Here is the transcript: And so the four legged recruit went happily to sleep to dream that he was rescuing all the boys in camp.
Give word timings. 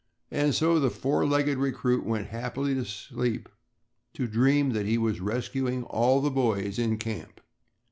And 0.31 0.55
so 0.55 0.79
the 0.79 0.89
four 0.89 1.27
legged 1.27 1.59
recruit 1.59 2.03
went 2.03 2.29
happily 2.29 2.73
to 2.73 2.85
sleep 2.85 3.47
to 4.15 4.25
dream 4.25 4.71
that 4.71 4.87
he 4.87 4.97
was 4.97 5.21
rescuing 5.21 5.83
all 5.83 6.21
the 6.21 6.31
boys 6.31 6.79
in 6.79 6.97
camp. 6.97 7.39